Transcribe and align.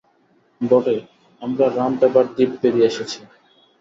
বটে, 0.61 0.95
আমরা 1.41 1.65
রাম 1.77 1.91
পেপার 2.01 2.25
দ্বীপ 2.35 2.51
পেরিয়ে 2.61 2.89
এসেছি। 2.91 3.19